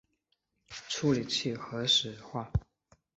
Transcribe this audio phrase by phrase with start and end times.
[0.89, 2.51] 处理器核初始化